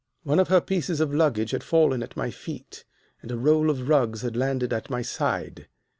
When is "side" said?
5.03-5.67